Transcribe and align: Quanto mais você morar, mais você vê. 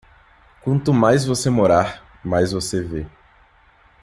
Quanto 0.61 0.91
mais 0.95 1.25
você 1.25 1.47
morar, 1.51 2.03
mais 2.25 2.51
você 2.53 2.81
vê. 2.81 3.05